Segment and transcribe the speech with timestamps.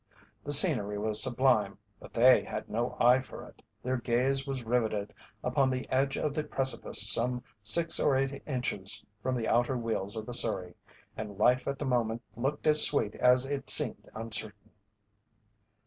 [0.43, 3.61] The scenery was sublime, but they had no eye for it.
[3.83, 9.05] Their gaze was riveted upon the edge of the precipice some six or eight inches
[9.21, 10.73] from the outer wheels of the surrey,
[11.15, 14.71] and life at the moment looked as sweet as it seemed uncertain.